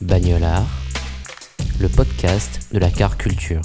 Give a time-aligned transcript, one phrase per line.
[0.00, 0.66] Bagnolard,
[1.78, 3.60] le podcast de la car culture.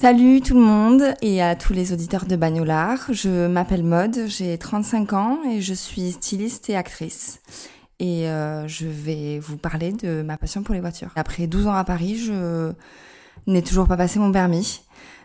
[0.00, 3.12] Salut tout le monde et à tous les auditeurs de Bagnolard.
[3.12, 7.40] Je m'appelle Maude, j'ai 35 ans et je suis styliste et actrice.
[7.98, 11.10] Et euh, je vais vous parler de ma passion pour les voitures.
[11.16, 12.72] Après 12 ans à Paris, je
[13.48, 14.82] n'ai toujours pas passé mon permis.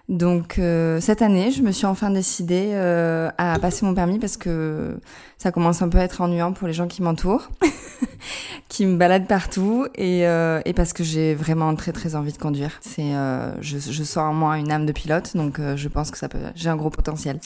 [0.09, 4.35] Donc euh, cette année, je me suis enfin décidée euh, à passer mon permis parce
[4.35, 4.99] que
[5.37, 7.49] ça commence un peu à être ennuyant pour les gens qui m'entourent,
[8.69, 12.37] qui me baladent partout et, euh, et parce que j'ai vraiment très très envie de
[12.37, 12.79] conduire.
[12.81, 16.11] C'est, euh, je, je sens en moi une âme de pilote, donc euh, je pense
[16.11, 17.39] que ça peut, j'ai un gros potentiel.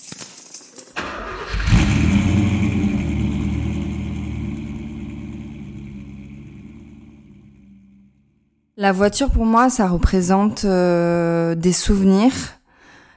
[8.79, 12.31] La voiture pour moi, ça représente euh, des souvenirs,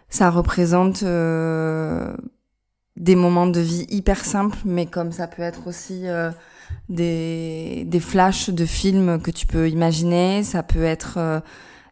[0.08, 2.16] ça représente euh,
[2.96, 6.30] des moments de vie hyper simples, mais comme ça peut être aussi euh,
[6.88, 11.40] des, des flashs de films que tu peux imaginer, ça peut être euh,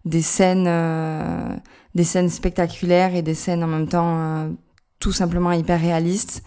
[0.07, 1.55] des scènes, euh,
[1.95, 4.49] des scènes spectaculaires et des scènes en même temps euh,
[4.99, 6.43] tout simplement hyper réalistes.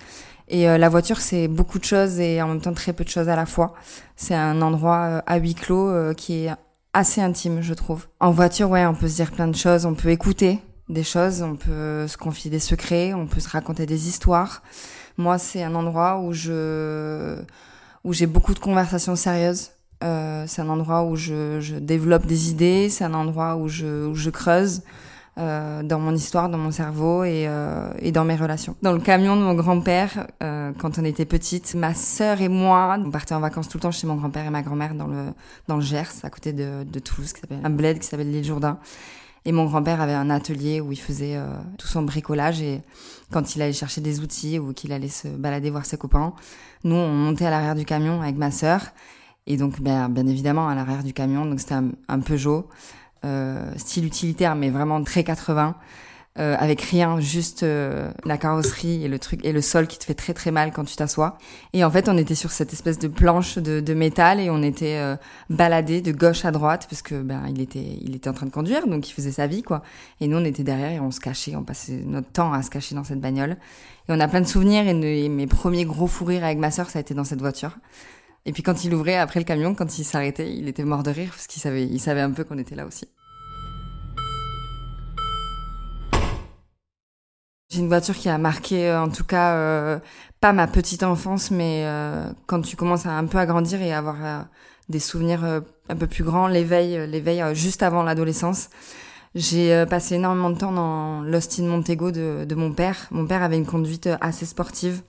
[0.47, 3.29] Et la voiture, c'est beaucoup de choses et en même temps très peu de choses
[3.29, 3.73] à la fois.
[4.17, 6.51] C'est un endroit à huis clos qui est
[6.94, 8.07] assez intime, je trouve.
[8.19, 10.59] En voiture, ouais, on peut se dire plein de choses, on peut écouter
[10.90, 14.62] des choses, on peut se confier des secrets, on peut se raconter des histoires.
[15.18, 17.38] Moi, c'est un endroit où je
[18.03, 19.72] où j'ai beaucoup de conversations sérieuses.
[20.03, 24.08] Euh, c'est un endroit où je, je développe des idées, c'est un endroit où je,
[24.08, 24.81] où je creuse
[25.38, 28.75] euh, dans mon histoire, dans mon cerveau et, euh, et dans mes relations.
[28.81, 32.97] Dans le camion de mon grand-père, euh, quand on était petite, ma sœur et moi,
[33.00, 35.28] on partait en vacances tout le temps chez mon grand-père et ma grand-mère dans le,
[35.68, 38.44] dans le Gers, à côté de, de Toulouse, qui s'appelle un bled qui s'appelle l'île
[38.44, 38.78] Jourdain.
[39.44, 41.47] Et mon grand-père avait un atelier où il faisait euh,
[41.78, 42.81] tout son bricolage et
[43.31, 46.34] quand il allait chercher des outils ou qu'il allait se balader voir ses copains,
[46.84, 48.81] nous on montait à l'arrière du camion avec ma sœur
[49.47, 52.70] et donc bien, bien évidemment à l'arrière du camion donc c'était un, un Peugeot
[53.78, 55.76] style utilitaire mais vraiment très 80
[56.40, 60.06] euh, avec rien, juste euh, la carrosserie et le truc et le sol qui te
[60.06, 61.38] fait très très mal quand tu t'assois.
[61.74, 64.64] Et en fait, on était sur cette espèce de planche de, de métal et on
[64.64, 65.18] était euh,
[65.50, 68.52] baladé de gauche à droite parce que ben il était il était en train de
[68.52, 69.82] conduire donc il faisait sa vie quoi.
[70.22, 72.70] Et nous on était derrière et on se cachait, on passait notre temps à se
[72.70, 73.58] cacher dans cette bagnole.
[74.08, 76.72] Et on a plein de souvenirs et, et mes premiers gros fous rires avec ma
[76.72, 77.78] sœur ça a été dans cette voiture.
[78.46, 81.12] Et puis quand il ouvrait après le camion, quand il s'arrêtait, il était mort de
[81.12, 83.07] rire parce qu'il savait il savait un peu qu'on était là aussi.
[87.72, 90.00] J'ai une voiture qui a marqué, euh, en tout cas, euh,
[90.41, 93.94] pas ma petite enfance, mais euh, quand tu commences à un peu à grandir et
[93.94, 94.47] à avoir
[94.90, 98.69] des souvenirs un peu plus grands, l'éveil, l'éveil juste avant l'adolescence.
[99.35, 103.08] J'ai passé énormément de temps dans l'Austin Montego de, de mon père.
[103.12, 105.02] Mon père avait une conduite assez sportive,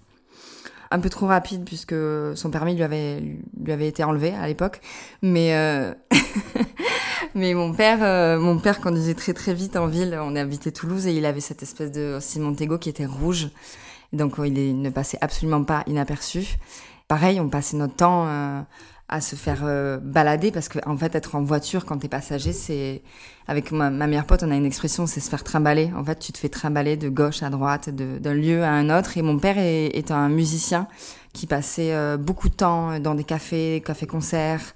[0.92, 1.94] un peu trop rapide puisque
[2.34, 4.80] son permis lui avait lui avait été enlevé à l'époque,
[5.22, 5.94] mais euh,
[7.34, 10.18] mais mon père euh, mon père conduisait très très vite en ville.
[10.20, 13.48] On habitait Toulouse et il avait cette espèce de Montego qui était rouge,
[14.12, 16.56] donc euh, il, ne passait absolument pas inaperçu.
[17.08, 18.26] Pareil, on passait notre temps
[19.12, 22.52] à se faire euh, balader parce que en fait être en voiture quand t'es passager
[22.52, 23.02] c'est
[23.46, 25.90] avec ma, ma meilleure pote on a une expression c'est se faire trimballer.
[25.96, 29.16] En fait tu te fais trimballer de gauche à droite d'un lieu à un autre.
[29.18, 30.88] Et mon père est, est un musicien
[31.32, 34.74] qui passait euh, beaucoup de temps dans des cafés cafés concerts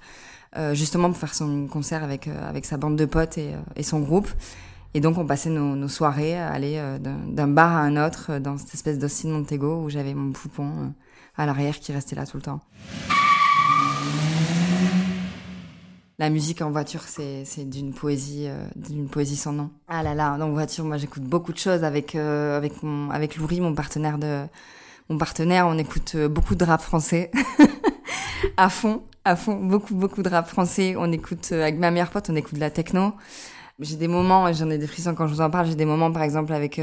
[0.55, 3.57] euh, justement pour faire son concert avec euh, avec sa bande de potes et, euh,
[3.75, 4.29] et son groupe.
[4.93, 8.39] Et donc on passait nos, nos soirées à aller euh, d'un bar à un autre
[8.39, 10.93] dans cette espèce d'Austin Montego où j'avais mon poupon
[11.35, 12.61] à l'arrière qui restait là tout le temps
[16.19, 19.69] La musique en voiture, c'est d'une poésie, euh, poésie sans nom.
[19.87, 23.09] Ah là là, en voiture, moi j'écoute beaucoup de choses avec euh, avec mon
[23.61, 24.17] mon partenaire
[25.09, 25.67] mon partenaire.
[25.67, 27.31] On écoute euh, beaucoup de rap français
[28.57, 29.03] à fond.
[29.25, 30.95] à fond, beaucoup, beaucoup de rap français.
[30.97, 33.13] On écoute, euh, avec ma meilleure pote, on écoute de la techno.
[33.79, 36.11] J'ai des moments, j'en ai des frissons quand je vous en parle, j'ai des moments,
[36.11, 36.81] par exemple, avec,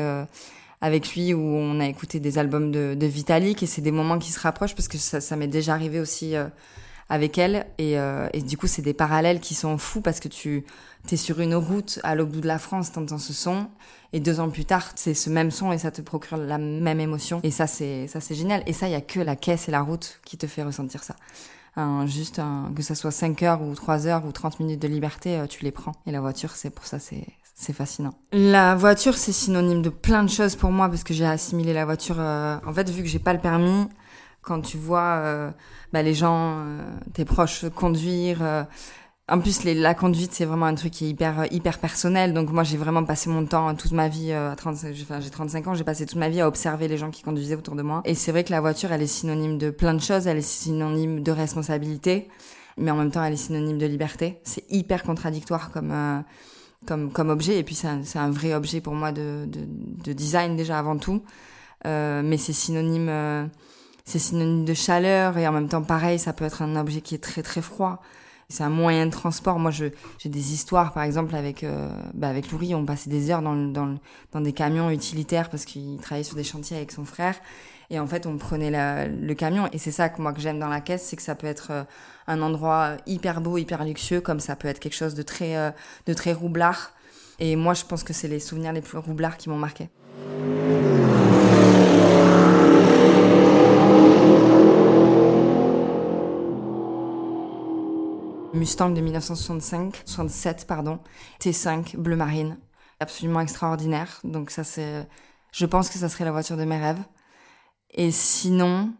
[0.81, 4.31] avec lui où on a écouté des albums de, Vitalik et c'est des moments qui
[4.31, 6.37] se rapprochent parce que ça, m'est déjà arrivé aussi
[7.09, 10.29] avec elle et, euh, et du coup c'est des parallèles qui sont fous parce que
[10.29, 10.65] tu
[11.11, 13.69] es sur une route à l'autre bout de la France, t'entends ce son
[14.12, 17.01] et deux ans plus tard c'est ce même son et ça te procure la même
[17.01, 19.69] émotion et ça c'est ça c'est génial et ça il y a que la caisse
[19.69, 21.17] et la route qui te fait ressentir ça.
[21.77, 24.87] Un, juste un, que ça soit 5 heures ou 3 heures ou 30 minutes de
[24.87, 25.91] liberté, euh, tu les prends.
[26.07, 27.27] Et la voiture, c'est pour ça, c'est
[27.57, 28.15] c'est fascinant.
[28.33, 31.85] La voiture, c'est synonyme de plein de choses pour moi parce que j'ai assimilé la
[31.85, 32.17] voiture.
[32.21, 33.89] euh, en fait, vu que j'ai pas le permis,
[34.44, 35.50] quand tu vois euh,
[35.93, 36.82] bah, les gens, euh,
[37.14, 38.38] tes proches conduire.
[38.43, 38.64] euh,
[39.26, 42.35] en plus, les, la conduite, c'est vraiment un truc qui est hyper euh, hyper personnel.
[42.35, 45.20] Donc moi, j'ai vraiment passé mon temps, toute ma vie, euh, à 35, j'ai- enfin,
[45.20, 47.75] j'ai 35 ans, j'ai passé toute ma vie à observer les gens qui conduisaient autour
[47.75, 48.02] de moi.
[48.05, 50.26] Et c'est vrai que la voiture, elle est synonyme de plein de choses.
[50.26, 52.29] Elle est synonyme de responsabilité,
[52.76, 54.40] mais en même temps, elle est synonyme de liberté.
[54.44, 56.20] C'est hyper contradictoire comme euh,
[56.87, 57.58] comme comme objet.
[57.58, 59.61] Et puis c'est un, un vrai objet pour moi de de,
[60.05, 61.23] de design déjà avant tout.
[61.85, 63.11] Mais c'est synonyme
[64.05, 67.15] c'est synonyme de chaleur et en même temps pareil, ça peut être un objet qui
[67.15, 68.03] est très très froid.
[68.51, 69.59] C'est un moyen de transport.
[69.59, 69.87] Moi, je,
[70.19, 73.55] j'ai des histoires, par exemple, avec, euh, bah, avec Loury, on passait des heures dans,
[73.55, 73.97] le- dans, le-
[74.33, 77.35] dans des camions utilitaires parce qu'il travaillait sur des chantiers avec son frère.
[77.89, 78.71] Et en fait, on prenait
[79.09, 79.69] le camion.
[79.73, 81.69] Et c'est ça que moi que j'aime dans la caisse, c'est que ça peut être
[81.71, 81.85] euh,
[82.27, 85.71] un endroit hyper beau, hyper luxueux, comme ça peut être quelque chose de très, euh,
[86.07, 86.93] de très roublard.
[87.39, 89.89] Et moi, je pense que c'est les souvenirs les plus roublards qui m'ont marqué.
[98.55, 101.01] Mustang de 1965, 67 pardon,
[101.41, 102.56] T5 bleu marine,
[103.01, 104.21] absolument extraordinaire.
[104.25, 105.09] Donc ça c'est,
[105.53, 107.03] je pense que ça serait la voiture de mes rêves.
[107.91, 108.93] Et sinon,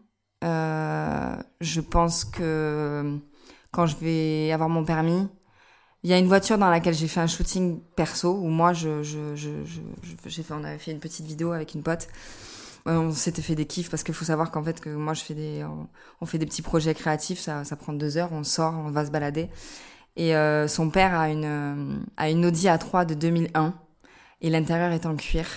[0.43, 3.19] euh, je pense que
[3.71, 5.27] quand je vais avoir mon permis,
[6.03, 9.01] il y a une voiture dans laquelle j'ai fait un shooting perso où moi je,
[10.23, 12.07] fait, on avait fait une petite vidéo avec une pote.
[12.87, 15.33] On s'était fait des kiffs parce qu'il faut savoir qu'en fait que moi je fais
[15.33, 15.87] des, on,
[16.21, 19.05] on fait des petits projets créatifs, ça, ça prend deux heures, on sort, on va
[19.05, 19.49] se balader.
[20.17, 23.73] Et euh, son père a une, euh, a une Audi A3 de 2001
[24.41, 25.47] et l'intérieur est en cuir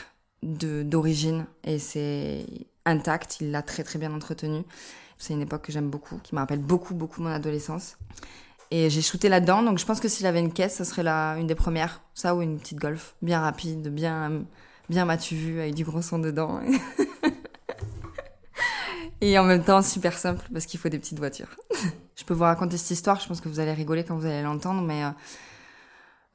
[0.43, 2.47] de d'origine et c'est
[2.87, 4.63] intact, il l'a très très bien entretenu.
[5.19, 7.99] C'est une époque que j'aime beaucoup, qui me rappelle beaucoup beaucoup mon adolescence.
[8.71, 11.37] Et j'ai shooté là-dedans, donc je pense que s'il avait une caisse, ça serait la,
[11.39, 12.03] une des premières.
[12.15, 14.45] Ça ou une petite Golf, bien rapide, bien,
[14.89, 16.61] bien m'as-tu vu, avec du gros son dedans.
[19.21, 21.57] Et en même temps, super simple, parce qu'il faut des petites voitures.
[22.17, 24.43] je peux vous raconter cette histoire, je pense que vous allez rigoler quand vous allez
[24.43, 25.11] l'entendre, mais euh,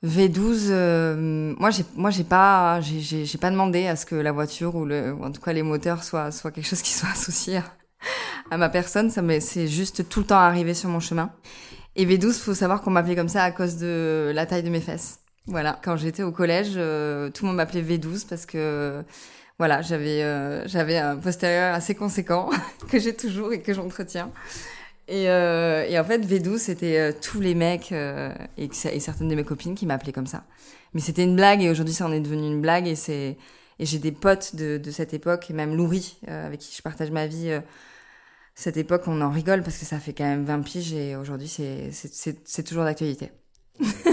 [0.04, 4.76] V12, euh, moi j'ai moi j'ai pas j'ai- pas demandé à ce que la voiture
[4.76, 7.62] ou le ou en tout cas les moteurs soient soient quelque chose qui soit associé
[8.52, 11.32] à, ma personne, ça c'est juste tout le temps arrivé sur mon chemin.
[11.96, 14.82] Et V12, faut savoir qu'on m'appelait comme ça à cause de la taille de mes
[14.82, 15.23] fesses.
[15.48, 19.04] Voilà, quand j'étais au collège, euh, tout le monde m'appelait V12 parce que
[19.60, 22.50] voilà, j'avais euh, j'avais un postérieur assez conséquent
[22.90, 24.32] que j'ai toujours et que j'entretiens.
[25.08, 29.28] Et, euh, et en fait, V12, c'était euh, tous les mecs euh, et, et certaines
[29.28, 30.46] de mes copines qui m'appelaient comme ça.
[30.94, 33.38] Mais c'était une blague et aujourd'hui, ça en est devenu une blague et c'est
[33.80, 36.82] et j'ai des potes de, de cette époque et même Loury euh, avec qui je
[36.82, 37.52] partage ma vie.
[38.56, 41.48] cette époque, on en rigole parce que ça fait quand même 20 piges et aujourd'hui,
[41.48, 43.32] c'est toujours d'actualité.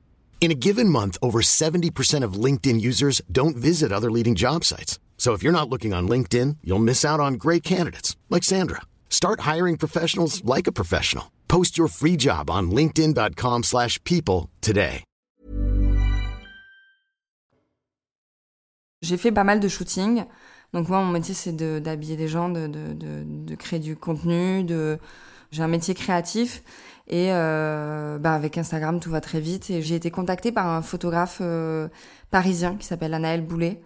[0.41, 4.97] In a given month, over 70% of LinkedIn users don't visit other leading job sites.
[5.17, 8.81] So if you're not looking on LinkedIn, you'll miss out on great candidates like Sandra.
[9.07, 11.25] Start hiring professionals like a professional.
[11.47, 15.03] Post your free job on linkedin.com/people slash people today.
[19.03, 20.25] J'ai fait pas mal de shooting.
[20.73, 23.95] Donc moi, mon métier, c'est de- d'habiller des gens, de, de, de, de créer du
[23.95, 24.63] contenu.
[24.63, 24.97] De...
[25.51, 26.63] J'ai un métier créatif.
[27.07, 29.69] Et euh, bah avec Instagram, tout va très vite.
[29.69, 31.87] Et j'ai été contactée par un photographe euh,
[32.29, 33.81] parisien qui s'appelle Anaël Boulet,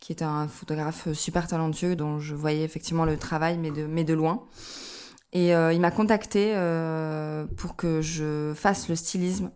[0.00, 4.04] qui est un photographe super talentueux dont je voyais effectivement le travail, mais de, mais
[4.04, 4.44] de loin.
[5.32, 9.50] Et euh, il m'a contacté euh, pour que je fasse le stylisme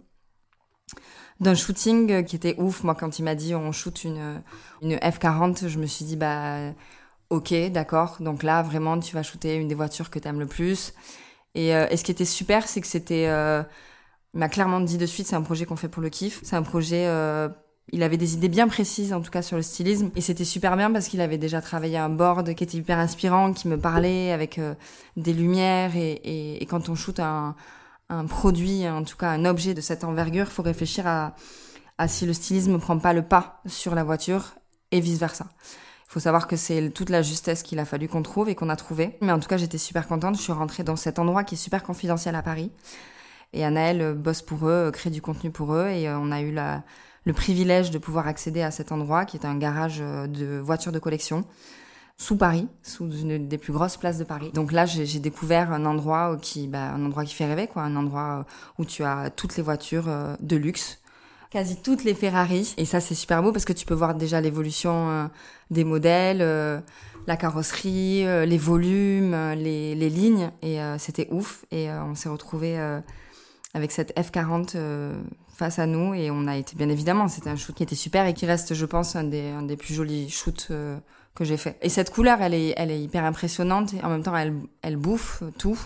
[1.40, 2.82] d'un shooting qui était ouf.
[2.82, 4.42] Moi, quand il m'a dit on shoot une,
[4.82, 6.72] une F40, je me suis dit bah
[7.30, 8.16] ok, d'accord.
[8.20, 10.94] Donc là, vraiment, tu vas shooter une des voitures que tu aimes le plus.
[11.58, 13.62] Et, euh, et, ce qui était super, c'est que c'était, euh,
[14.34, 16.40] il m'a clairement dit de suite, c'est un projet qu'on fait pour le kiff.
[16.42, 17.48] C'est un projet euh,
[17.92, 20.10] il avait des idées bien précises, en tout cas sur le stylisme.
[20.14, 23.52] Et c'était super bien parce qu'il avait déjà travaillé un board qui était hyper inspirant,
[23.52, 24.74] qui me parlait avec euh,
[25.16, 25.92] des lumières.
[25.96, 27.54] Et, quand on shoot un,
[28.28, 31.34] produit, en tout cas un objet de cette envergure, faut réfléchir à,
[32.08, 34.54] si le stylisme ne prend pas le pas sur la voiture
[34.92, 35.46] et vice-versa.
[35.46, 38.70] Il faut savoir que c'est toute la justesse qu'il a fallu qu'on trouve et qu'on
[38.70, 39.16] a trouvé.
[39.20, 40.36] Mais en tout cas, j'étais super contente.
[40.36, 42.72] Je suis rentrée dans cet endroit qui est super confidentiel à Paris.
[43.52, 45.88] Et Anaël bosse pour eux, crée du contenu pour eux.
[45.88, 46.54] Et euh, on a eu
[47.24, 50.92] le privilège de pouvoir accéder à cet endroit qui est un garage euh, de voitures
[50.92, 51.44] de collection
[52.16, 54.50] sous Paris, sous une des plus grosses places de Paris.
[54.52, 57.94] Donc là, j'ai découvert un endroit qui, bah, un endroit qui fait rêver, quoi, un
[57.94, 58.44] endroit
[58.78, 61.00] où tu as toutes les voitures euh, de luxe,
[61.50, 62.74] quasi toutes les Ferrari.
[62.76, 65.26] Et ça, c'est super beau parce que tu peux voir déjà l'évolution euh,
[65.70, 66.38] des modèles,
[67.26, 70.50] la carrosserie, les volumes, les, lignes.
[70.62, 71.64] Et c'était ouf.
[71.70, 72.78] Et on s'est retrouvé
[73.74, 74.76] avec cette F40
[75.58, 78.26] face à nous et on a été bien évidemment c'était un shoot qui était super
[78.26, 80.96] et qui reste je pense un des, plus jolis shoots euh,
[81.34, 84.96] que j'ai fait et cette couleur elle est hyper impressionnante et en même temps elle
[84.96, 85.76] bouffe tout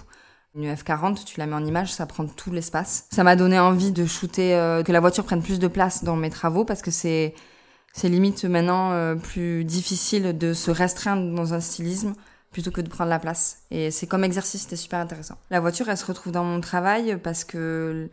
[0.55, 3.93] une F40 tu la mets en image ça prend tout l'espace ça m'a donné envie
[3.93, 6.91] de shooter euh, que la voiture prenne plus de place dans mes travaux parce que
[6.91, 7.35] c'est
[7.95, 12.15] c'est limite maintenant euh, plus difficile de se restreindre dans un stylisme
[12.51, 15.89] plutôt que de prendre la place et c'est comme exercice c'était super intéressant la voiture
[15.89, 18.11] elle se retrouve dans mon travail parce que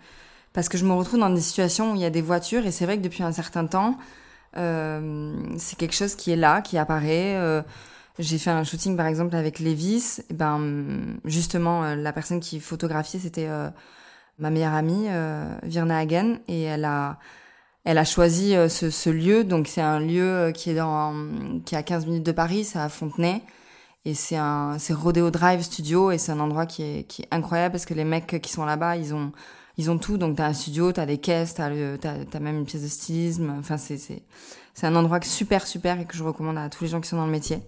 [0.54, 2.72] parce que je me retrouve dans des situations où il y a des voitures et
[2.72, 3.98] c'est vrai que depuis un certain temps,
[4.58, 7.36] euh, c'est quelque chose qui est là, qui apparaît.
[7.38, 7.62] Euh,
[8.20, 12.60] j'ai fait un shooting par exemple avec Levis, et ben justement euh, la personne qui
[12.60, 13.70] photographiait c'était euh,
[14.38, 15.08] ma meilleure amie
[15.64, 17.18] Virna Hagen et elle a
[17.86, 21.14] elle a choisi ce, ce, lieu donc c'est un lieu qui est dans
[21.66, 23.42] qui est à 15 minutes de Paris, c'est à Fontenay
[24.06, 27.28] et c'est un c'est Rodeo Drive Studio et c'est un endroit qui est qui est
[27.32, 29.32] incroyable parce que les mecs qui sont là-bas, ils ont
[29.80, 30.18] ils ont tout.
[30.18, 32.88] Donc, t'as un studio, t'as des caisses, t'as, le, t'as, t'as même une pièce de
[32.90, 33.56] stylisme.
[33.60, 34.22] Enfin, c'est, c'est,
[34.74, 37.16] c'est un endroit super, super et que je recommande à tous les gens qui sont
[37.16, 37.62] dans le métier.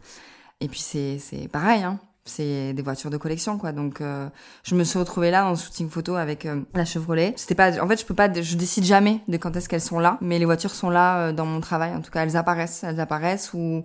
[0.61, 1.19] Et puis, c'est,
[1.51, 1.99] pareil, hein.
[2.23, 3.71] C'est des voitures de collection, quoi.
[3.71, 4.29] Donc, euh,
[4.63, 7.33] je me suis retrouvée là dans le shooting photo avec euh, la Chevrolet.
[7.35, 9.99] C'était pas, en fait, je peux pas, je décide jamais de quand est-ce qu'elles sont
[9.99, 11.95] là, mais les voitures sont là euh, dans mon travail.
[11.95, 13.53] En tout cas, elles apparaissent, elles apparaissent.
[13.53, 13.83] Ou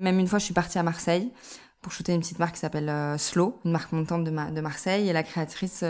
[0.00, 1.32] même une fois, je suis partie à Marseille
[1.80, 5.12] pour shooter une petite marque qui s'appelle Slow, une marque montante de, de Marseille, et
[5.12, 5.84] la créatrice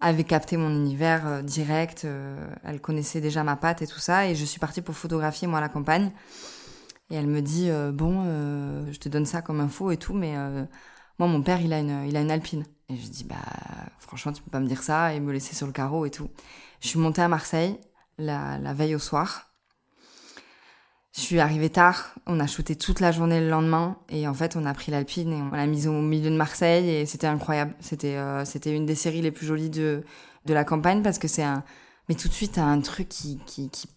[0.00, 2.04] avait capté mon univers euh, direct.
[2.04, 4.28] Euh, elle connaissait déjà ma patte et tout ça.
[4.28, 6.10] Et je suis partie pour photographier, moi, la campagne.
[7.10, 8.24] Et elle me dit, euh, bon,
[8.90, 10.34] je te donne ça comme info et tout, mais
[11.18, 12.64] moi, mon père, il a une, il a une alpine.
[12.90, 13.36] Et je dis, bah,
[13.98, 16.28] franchement, tu peux pas me dire ça et me laisser sur le carreau et tout.
[16.80, 17.78] Je suis montée à Marseille
[18.18, 19.48] la, la veille au soir.
[21.14, 24.54] Je suis arrivée tard, on a shooté toute la journée le lendemain et en fait
[24.56, 27.74] on a pris l'Alpine et on l'a mise au milieu de Marseille et c'était incroyable.
[27.80, 30.04] C'était euh, c'était une des séries les plus jolies de
[30.44, 31.64] de la campagne parce que c'est un
[32.08, 33.88] mais tout de suite t'as un truc qui, qui qui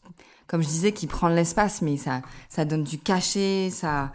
[0.52, 4.12] comme je disais qui prend l'espace mais ça ça donne du cachet, ça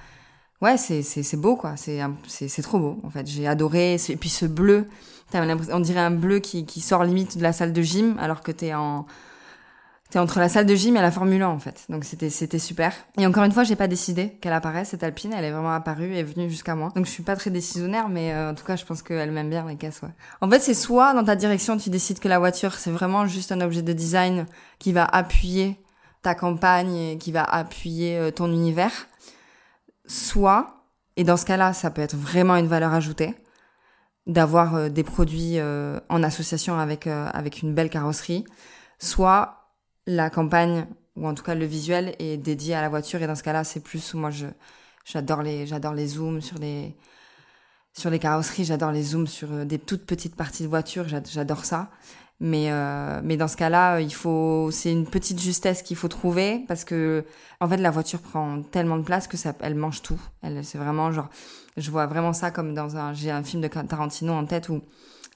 [0.61, 3.27] ouais c'est c'est c'est beau quoi, c'est c'est c'est trop beau en fait.
[3.27, 4.87] J'ai adoré et puis ce bleu,
[5.33, 8.53] on dirait un bleu qui qui sort limite de la salle de gym alors que
[8.53, 9.07] t'es en
[10.09, 11.85] T'es entre la salle de gym et la Formule 1 en fait.
[11.89, 12.93] Donc c'était c'était super.
[13.19, 16.15] Et encore une fois, j'ai pas décidé qu'elle apparaisse cette Alpine, elle est vraiment apparue
[16.15, 16.93] et est venue jusqu'à moi.
[16.95, 19.51] Donc je suis pas très décisionnaire mais euh, en tout cas, je pense qu'elle m'aime
[19.51, 20.11] bien les caisses ouais.
[20.41, 23.51] En fait, c'est soit dans ta direction, tu décides que la voiture c'est vraiment juste
[23.51, 24.47] un objet de design
[24.79, 25.77] qui va appuyer
[26.27, 29.09] ta campagne qui va appuyer euh, ton univers.
[30.07, 30.85] Soit
[31.17, 33.35] et dans ce cas-là, ça peut être vraiment une valeur ajoutée
[34.27, 35.59] d'avoir euh, des produits
[36.09, 38.45] en association avec avec une belle carrosserie.
[38.99, 39.73] Soit
[40.07, 43.35] la campagne ou en tout cas le visuel est dédié à la voiture et dans
[43.35, 44.47] ce cas-là c'est plus moi je
[45.05, 46.95] j'adore les j'adore les zooms sur les
[47.93, 51.65] sur les carrosseries j'adore les zooms sur euh, des toutes petites parties de voiture j'adore
[51.65, 51.91] ça
[52.41, 56.65] mais euh, mais dans ce cas-là il faut c'est une petite justesse qu'il faut trouver
[56.69, 57.25] parce que
[57.61, 60.77] en fait la voiture prend tellement de place que ça elle mange tout elle c'est
[60.77, 61.29] vraiment genre
[61.79, 64.83] je vois vraiment ça comme dans un j'ai un film de Tarantino en tête où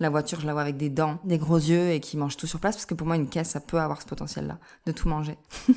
[0.01, 2.47] la voiture, je la vois avec des dents, des gros yeux et qui mange tout
[2.47, 5.09] sur place parce que pour moi, une caisse, ça peut avoir ce potentiel-là de tout
[5.09, 5.37] manger.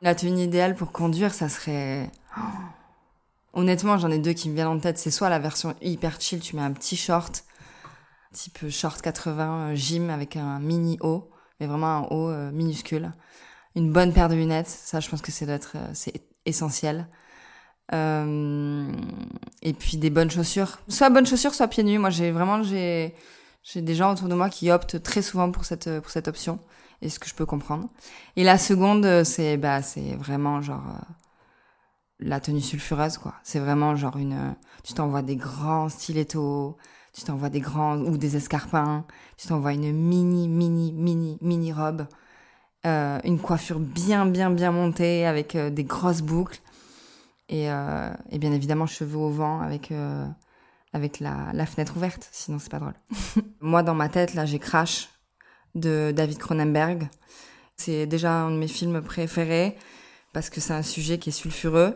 [0.00, 2.10] la tenue idéale pour conduire, ça serait.
[3.52, 4.98] Honnêtement, j'en ai deux qui me viennent en tête.
[4.98, 7.44] C'est soit la version hyper chill, tu mets un petit short,
[8.32, 13.12] type short 80 euh, gym avec un mini haut, mais vraiment un haut euh, minuscule.
[13.76, 16.12] Une bonne paire de lunettes, ça je pense que c'est être euh, c'est
[16.46, 17.08] essentiel.
[17.92, 18.92] Euh,
[19.62, 21.98] et puis des bonnes chaussures, soit bonnes chaussures, soit pieds nus.
[21.98, 23.14] Moi j'ai vraiment j'ai
[23.62, 26.60] j'ai des gens autour de moi qui optent très souvent pour cette pour cette option,
[27.02, 27.88] et ce que je peux comprendre.
[28.36, 30.84] Et la seconde, c'est bah c'est vraiment genre
[32.20, 33.34] la tenue sulfureuse quoi.
[33.42, 36.76] C'est vraiment genre une tu t'envoies des grands stilettos,
[37.12, 39.04] tu t'envoies des grands ou des escarpins,
[39.36, 42.06] tu t'envoies une mini, mini, mini, mini robe,
[42.86, 46.60] euh, une coiffure bien, bien, bien montée avec euh, des grosses boucles
[47.48, 50.26] et, euh, et, bien évidemment cheveux au vent avec euh,
[50.92, 52.94] avec la, la, fenêtre ouverte, sinon c'est pas drôle.
[53.60, 55.08] Moi dans ma tête là j'ai Crash
[55.74, 57.08] de David Cronenberg.
[57.76, 59.76] C'est déjà un de mes films préférés
[60.32, 61.94] parce que c'est un sujet qui est sulfureux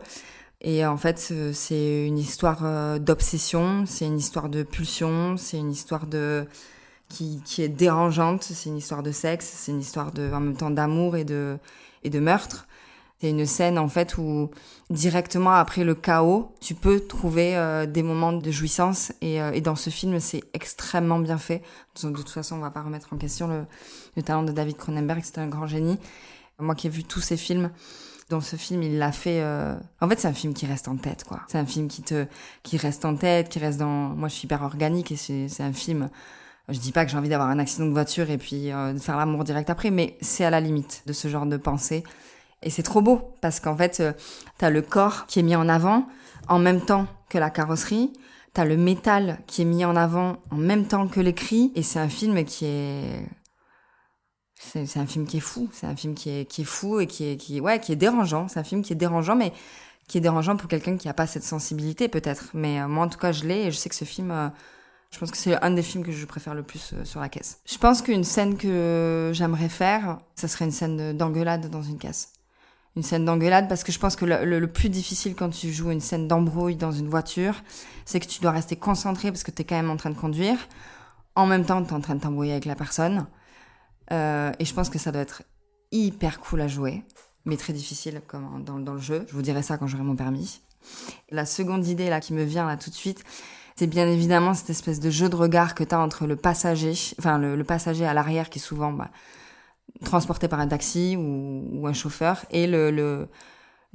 [0.61, 1.19] et en fait,
[1.53, 6.47] c'est une histoire euh, d'obsession, c'est une histoire de pulsion, c'est une histoire de
[7.07, 10.71] qui, est dérangeante, c'est une histoire de sexe, c'est une histoire de en même temps
[10.71, 11.57] d'amour et de
[12.03, 12.67] et de meurtre.
[13.21, 14.49] C'est une scène en fait où
[14.89, 19.61] directement après le chaos, tu peux trouver euh, des moments de jouissance et, euh, et
[19.61, 21.61] dans ce film, c'est extrêmement bien fait.
[22.01, 23.65] De toute façon, on va pas remettre en question le,
[24.17, 25.99] le talent de David Cronenberg, c'est un grand génie.
[26.59, 27.69] Moi qui ai vu tous ces films,
[28.29, 29.41] dans ce film, il l'a fait.
[29.41, 29.75] Euh...
[30.01, 31.41] En fait, c'est un film qui reste en tête, quoi.
[31.47, 32.25] C'est un film qui te,
[32.63, 33.87] qui reste en tête, qui reste dans.
[33.87, 36.09] Moi, je suis hyper organique et c'est, un film.
[36.69, 38.99] Je dis pas que j'ai envie d'avoir un accident de voiture et puis euh, de
[38.99, 42.03] faire l'amour direct après, mais c'est à la limite de ce genre de pensée.
[42.63, 44.13] Et c'est trop beau parce qu'en fait, euh,
[44.57, 46.07] t'as le corps qui est mis en avant
[46.47, 48.11] en même temps que la carrosserie.
[48.53, 51.71] T'as le métal qui est mis en avant en même temps que les cris.
[51.75, 53.27] Et c'est un film qui est
[54.73, 57.07] c'est un film qui est fou, c'est un film qui est, qui est fou et
[57.07, 58.47] qui est, qui, ouais, qui est dérangeant.
[58.47, 59.53] C'est un film qui est dérangeant, mais
[60.07, 62.49] qui est dérangeant pour quelqu'un qui n'a pas cette sensibilité peut-être.
[62.53, 64.49] Mais euh, moi en tout cas je l'ai et je sais que ce film, euh,
[65.11, 67.29] je pense que c'est un des films que je préfère le plus euh, sur la
[67.29, 67.59] caisse.
[67.65, 72.33] Je pense qu'une scène que j'aimerais faire, ça serait une scène d'engueulade dans une caisse.
[72.95, 75.73] Une scène d'engueulade parce que je pense que le, le, le, plus difficile quand tu
[75.73, 77.61] joues une scène d'embrouille dans une voiture,
[78.05, 80.15] c'est que tu dois rester concentré parce que tu es quand même en train de
[80.15, 80.57] conduire.
[81.35, 83.25] En même temps, tu es en train de t'embrouiller avec la personne.
[84.11, 85.43] Euh, et je pense que ça doit être
[85.91, 87.03] hyper cool à jouer,
[87.45, 89.25] mais très difficile comme dans, le jeu.
[89.27, 90.61] Je vous dirai ça quand j'aurai mon permis.
[91.31, 93.23] La seconde idée là qui me vient là tout de suite,
[93.75, 96.93] c'est bien évidemment cette espèce de jeu de regard que tu as entre le passager,
[97.19, 99.09] enfin le, passager à l'arrière qui est souvent bah,
[100.03, 103.27] transporté par un taxi ou, un chauffeur, et le, le,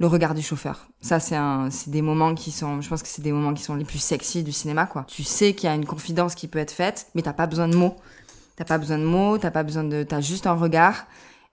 [0.07, 0.87] regard du chauffeur.
[0.99, 3.85] Ça, c'est des moments qui sont, je pense que c'est des moments qui sont les
[3.85, 5.05] plus sexy du cinéma, quoi.
[5.07, 7.67] Tu sais qu'il y a une confidence qui peut être faite, mais t'as pas besoin
[7.67, 7.95] de mots.
[8.61, 11.07] T'as pas besoin de mots, t'as pas besoin de, t'as juste un regard.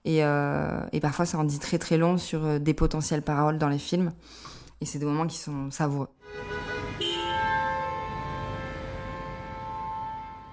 [0.05, 3.57] Et, euh, et parfois, ça en dit très très long sur euh, des potentielles paroles
[3.57, 4.13] dans les films.
[4.83, 6.09] Et c'est des moments qui sont savoureux.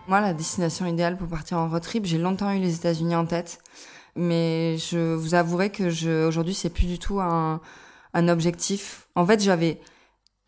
[0.07, 3.25] Moi, la destination idéale pour partir en road trip, j'ai longtemps eu les États-Unis en
[3.25, 3.59] tête,
[4.15, 7.59] mais je vous avouerai que je, aujourd'hui, c'est plus du tout un,
[8.13, 9.09] un objectif.
[9.15, 9.81] En fait, j'avais,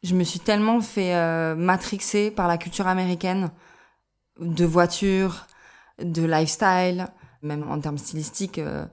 [0.04, 3.52] je me suis tellement fait euh, matrixer par la culture américaine
[4.40, 5.48] de voitures,
[6.02, 7.08] de lifestyle,
[7.42, 8.60] même en termes stylistiques.
[8.60, 8.86] Euh,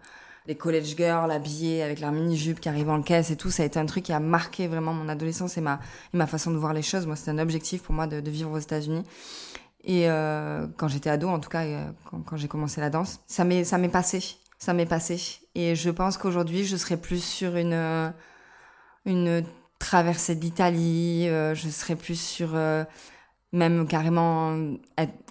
[0.47, 3.67] les college girls habillées avec leur mini-jupe qui arrivent en caisse et tout, ça a
[3.67, 5.81] été un truc qui a marqué vraiment mon adolescence et ma,
[6.13, 7.07] et ma façon de voir les choses.
[7.07, 9.05] Moi, c'était un objectif pour moi de, de vivre aux États-Unis.
[9.85, 13.21] Et euh, quand j'étais ado, en tout cas, euh, quand, quand j'ai commencé la danse,
[13.27, 14.23] ça m'est ça m'est passé,
[14.59, 15.21] ça m'est passé.
[15.55, 18.11] Et je pense qu'aujourd'hui, je serais plus sur une euh,
[19.07, 19.45] une
[19.79, 21.29] traversée d'Italie.
[21.29, 22.85] Euh, je serais plus sur euh,
[23.55, 24.57] même carrément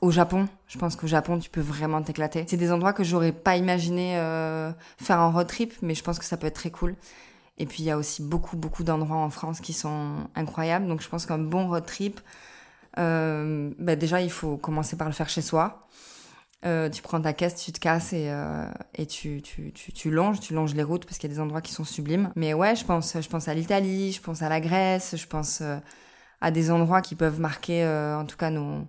[0.02, 0.48] au Japon.
[0.68, 2.46] Je pense qu'au Japon, tu peux vraiment t'éclater.
[2.48, 6.20] C'est des endroits que j'aurais pas imaginé euh, faire en road trip, mais je pense
[6.20, 6.96] que ça peut être très cool.
[7.58, 10.88] Et puis il y a aussi beaucoup beaucoup d'endroits en France qui sont incroyables.
[10.88, 12.22] Donc je pense qu'un bon road trip,
[12.98, 15.88] euh, bah déjà il faut commencer par le faire chez soi.
[16.66, 18.34] Euh, tu prends ta caisse, tu te casses et,
[18.96, 21.42] et tu, tu, tu, tu, longes, tu longes les routes parce qu'il y a des
[21.42, 22.32] endroits qui sont sublimes.
[22.38, 25.62] Mais ouais, je pense, je pense à l'Italie, je pense à la Grèce, je pense
[26.44, 28.86] à des endroits qui peuvent marquer, euh, en tout cas, nos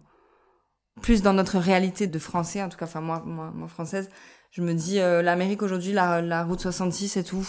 [1.03, 4.09] plus dans notre réalité de français, en tout cas, enfin moi, moi, moi française,
[4.51, 7.47] je me dis euh, l'Amérique aujourd'hui, la, route 66 et tout,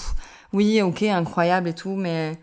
[0.53, 2.39] oui, ok, incroyable et tout, mais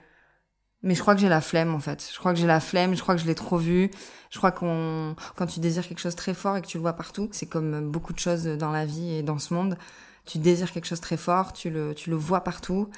[0.82, 2.08] mais je crois que j'ai la flemme en fait.
[2.12, 3.90] Je crois que j'ai la flemme, je crois que je l'ai trop vu.
[4.30, 6.94] Je crois qu'on quand tu désires quelque chose très fort et que tu le vois
[6.94, 9.78] partout, c'est comme beaucoup de choses dans la vie et dans ce monde,
[10.26, 12.88] tu désires quelque chose très fort, tu le tu le vois partout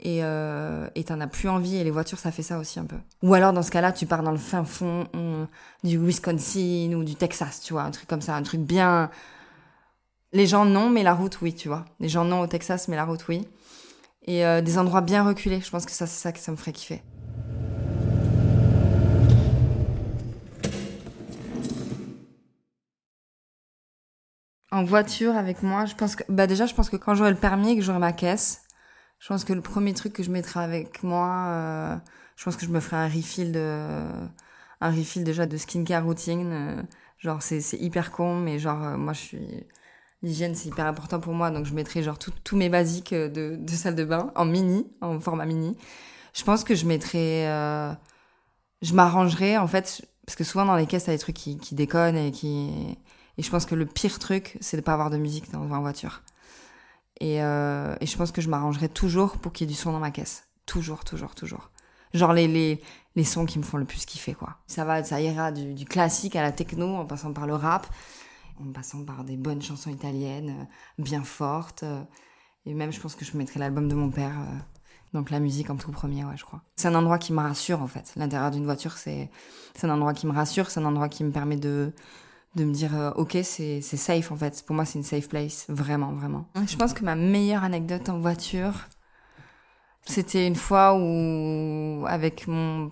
[0.00, 2.96] et euh, t'en as plus envie et les voitures ça fait ça aussi un peu.
[3.22, 5.44] Ou alors dans ce cas-là tu pars dans le fin fond euh,
[5.82, 9.10] du Wisconsin ou du Texas, tu vois, un truc comme ça, un truc bien.
[10.32, 11.84] Les gens non mais la route oui, tu vois.
[12.00, 13.46] Les gens non au Texas mais la route oui.
[14.26, 16.56] Et euh, des endroits bien reculés, je pense que ça c'est ça que ça me
[16.56, 17.02] ferait kiffer.
[24.70, 27.36] En voiture avec moi, je pense que bah déjà je pense que quand j'aurai le
[27.36, 28.67] permis et que j'aurai ma caisse,
[29.18, 31.96] je pense que le premier truc que je mettrai avec moi, euh,
[32.36, 34.06] je pense que je me ferai un refill de
[34.80, 36.50] un refill déjà de skincare routine.
[36.52, 36.82] euh,
[37.18, 39.66] genre c'est c'est hyper con, mais genre euh, moi je suis
[40.22, 43.56] l'hygiène c'est hyper important pour moi, donc je mettrai genre tous mes basiques euh, de,
[43.58, 45.76] de salle de bain en mini, en format mini.
[46.34, 47.44] Je pense que je mettrai,
[48.82, 51.74] je m'arrangerai en fait parce que souvent dans les caisses t'as des trucs qui, qui
[51.74, 52.96] déconnent et qui
[53.38, 55.80] et je pense que le pire truc c'est de pas avoir de musique dans en
[55.80, 56.22] voiture.
[57.20, 59.92] Et, euh, et je pense que je m'arrangerai toujours pour qu'il y ait du son
[59.92, 60.48] dans ma caisse.
[60.66, 61.70] Toujours, toujours, toujours.
[62.14, 62.80] Genre les, les,
[63.16, 64.56] les sons qui me font le plus kiffer, quoi.
[64.66, 67.86] Ça va, ça ira du, classique à la techno, en passant par le rap,
[68.60, 71.82] en passant par des bonnes chansons italiennes, euh, bien fortes.
[71.82, 72.02] euh,
[72.66, 74.34] et même, je pense que je mettrai l'album de mon père.
[75.14, 76.60] donc la musique en tout premier, ouais, je crois.
[76.76, 78.12] C'est un endroit qui me rassure, en fait.
[78.16, 79.30] L'intérieur d'une voiture, c'est
[79.82, 81.92] un endroit qui me rassure, c'est un endroit qui me permet de
[82.54, 84.62] de me dire euh, ok c'est safe en fait.
[84.66, 86.48] Pour moi c'est une safe place vraiment vraiment.
[86.66, 88.88] Je pense que ma meilleure anecdote en voiture
[90.08, 92.90] c'était une fois où avec mon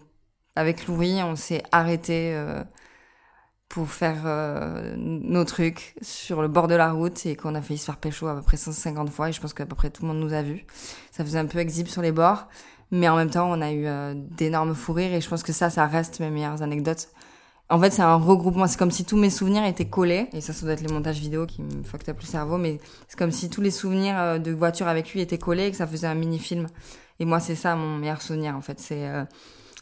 [0.54, 2.62] avec Louis on s'est arrêté euh,
[3.68, 7.78] pour faire euh, nos trucs sur le bord de la route et qu'on a failli
[7.78, 9.30] se faire pécho à peu près 150 fois.
[9.30, 10.64] Et je pense qu'à peu près tout le monde nous a vus.
[11.10, 12.48] Ça faisait un peu exhibe sur les bords.
[12.90, 15.14] Mais en même temps on a eu euh, d'énormes fous rires.
[15.14, 17.08] Et je pense que ça ça reste mes meilleures anecdotes
[17.68, 18.66] en fait, c'est un regroupement.
[18.66, 20.29] C'est comme si tous mes souvenirs étaient collés.
[20.33, 22.59] Et ça, ça doit être les montages vidéo qui me fucked up le cerveau.
[22.59, 25.70] Mais c'est comme si tous les souvenirs euh, de voiture avec lui étaient collés et
[25.70, 26.66] que ça faisait un mini-film.
[27.18, 28.79] Et moi, c'est ça mon meilleur souvenir, en fait.
[28.79, 29.24] C'est euh,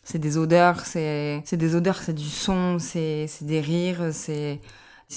[0.04, 4.60] c'est des odeurs, c'est des odeurs, c'est du son, c'est des rires, c'est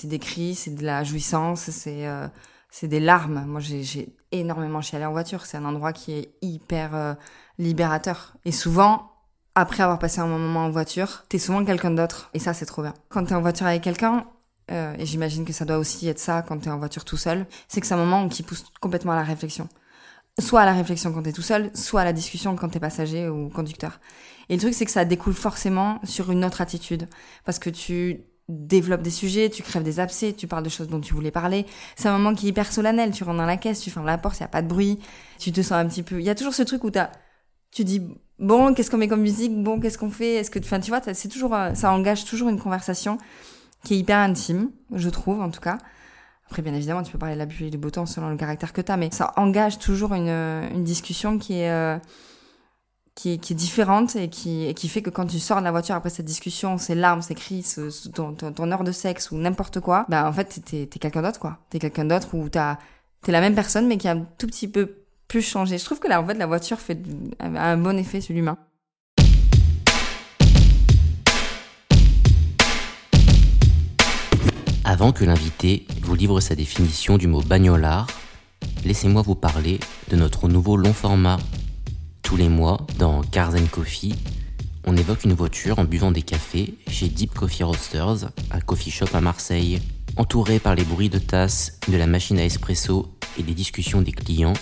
[0.05, 2.27] des cris, c'est de la jouissance, c'est euh,
[2.71, 3.45] c'est des larmes.
[3.47, 5.45] Moi, j'ai j'ai énormément chialé en voiture.
[5.45, 7.13] C'est un endroit qui est hyper euh,
[7.59, 8.35] libérateur.
[8.45, 9.11] Et souvent,
[9.57, 12.29] après avoir passé un moment en voiture, t'es souvent quelqu'un d'autre.
[12.35, 12.93] Et ça, c'est trop bien.
[13.09, 14.27] Quand t'es en voiture avec quelqu'un,
[14.69, 17.47] euh, et j'imagine que ça doit aussi être ça quand t'es en voiture tout seul,
[17.67, 19.67] c'est que c'est un moment qui pousse complètement à la réflexion.
[20.39, 23.27] Soit à la réflexion quand t'es tout seul, soit à la discussion quand t'es passager
[23.29, 23.99] ou conducteur.
[24.49, 27.07] Et le truc, c'est que ça découle forcément sur une autre attitude.
[27.43, 31.01] Parce que tu développes des sujets, tu crèves des abcès, tu parles de choses dont
[31.01, 31.65] tu voulais parler.
[31.95, 33.09] C'est un moment qui est hyper solennel.
[33.09, 34.99] Tu rentres dans la caisse, tu fermes la porte, il y a pas de bruit.
[35.39, 36.19] Tu te sens un petit peu...
[36.19, 37.09] Il y a toujours ce truc où t'as...
[37.71, 38.01] Tu dis,
[38.39, 39.55] bon, qu'est-ce qu'on met comme musique?
[39.61, 40.35] Bon, qu'est-ce qu'on fait?
[40.35, 40.59] Est-ce que...
[40.59, 41.53] Enfin, tu vois, c'est toujours...
[41.53, 43.17] euh, Ça engage toujours une conversation
[43.83, 45.77] qui est hyper intime, je trouve, en tout cas.
[46.47, 48.37] Après, bien évidemment, tu peux parler de la pluie et du beau temps selon le
[48.37, 51.69] caractère que t'as, mais ça engage toujours une, une discussion qui est...
[51.71, 51.97] euh,
[53.15, 55.63] qui est, qui est différente et qui, et qui fait que quand tu sors de
[55.63, 59.31] la voiture après cette discussion, ces larmes, ces cris, ce- ton, ton, heure de sexe
[59.31, 61.57] ou n'importe quoi, bah en fait t'es t'es quelqu'un d'autre quoi.
[61.71, 62.77] T'es quelqu'un d'autre t'as
[63.23, 65.77] t'es la même personne mais qui a un tout petit peu plus changé.
[65.77, 66.99] Je trouve que là en fait la voiture fait
[67.39, 68.57] un bon effet sur l'humain.
[74.83, 78.07] Avant que l'invité vous livre sa définition du mot bagnolard,
[78.85, 81.37] laissez-moi vous parler de notre nouveau long format.
[82.23, 84.15] Tous les mois, dans Cars Coffee,
[84.85, 89.07] on évoque une voiture en buvant des cafés chez Deep Coffee Roasters, un coffee shop
[89.13, 89.81] à Marseille.
[90.15, 94.13] Entouré par les bruits de tasses, de la machine à espresso et des discussions des
[94.13, 94.53] clients,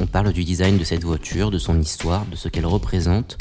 [0.00, 3.38] on parle du design de cette voiture, de son histoire, de ce qu'elle représente,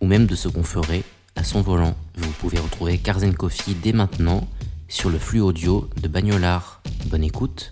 [0.00, 1.02] ou même de ce qu'on ferait
[1.36, 1.94] à son volant.
[2.16, 4.46] Vous pouvez retrouver Cars and Coffee dès maintenant
[4.88, 6.80] sur le flux audio de Bagnolard.
[7.06, 7.70] Bonne écoute.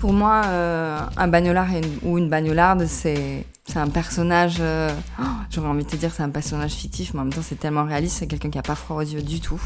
[0.00, 1.68] Pour moi, euh, un bagnolard
[2.02, 4.56] ou une bagnolarde, c'est un personnage.
[4.58, 7.40] euh, oh, J'aurais envie de te dire c'est un personnage fictif, mais en même temps
[7.40, 8.16] c'est tellement réaliste.
[8.18, 9.62] C'est quelqu'un qui a pas froid aux yeux du tout.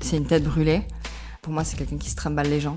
[0.00, 0.82] C'est une tête brûlée.
[1.46, 2.76] Pour moi, c'est quelqu'un qui se trimballe les gens,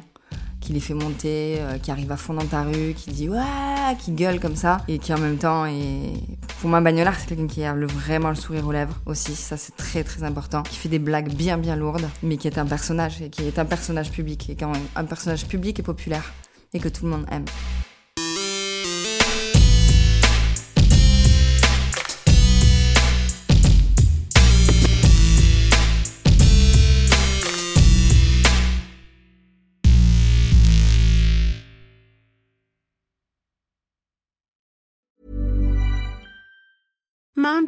[0.62, 3.96] qui les fait monter, euh, qui arrive à fond dans ta rue, qui dit ouais,
[3.98, 6.14] qui gueule comme ça, et qui en même temps est.
[6.62, 9.34] Pour moi, bagnolard, c'est quelqu'un qui a vraiment le sourire aux lèvres aussi.
[9.34, 10.62] Ça, c'est très très important.
[10.62, 13.58] Qui fait des blagues bien bien lourdes, mais qui est un personnage et qui est
[13.58, 16.32] un personnage public et quand un personnage public et populaire
[16.72, 17.46] et que tout le monde aime.